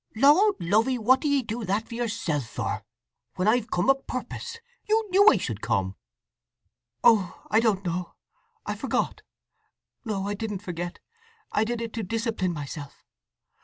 "Lord 0.15 0.55
love 0.59 0.89
'ee, 0.89 0.97
what 0.97 1.19
do 1.21 1.29
ye 1.29 1.43
do 1.43 1.63
that 1.63 1.91
yourself 1.91 2.49
for, 2.49 2.83
when 3.35 3.47
I've 3.47 3.69
come 3.69 3.87
o' 3.87 3.93
purpose! 3.93 4.57
You 4.89 5.07
knew 5.11 5.27
I 5.29 5.37
should 5.37 5.61
come." 5.61 5.95
"Oh—I 7.03 7.59
don't 7.59 7.85
know—I 7.85 8.73
forgot! 8.75 9.21
No, 10.03 10.27
I 10.27 10.33
didn't 10.33 10.63
forget. 10.63 10.97
I 11.51 11.63
did 11.63 11.81
it 11.83 11.93
to 11.93 12.01
discipline 12.01 12.51
myself. 12.51 13.03